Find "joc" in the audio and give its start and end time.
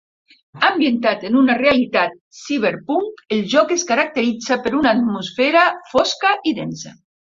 3.55-3.77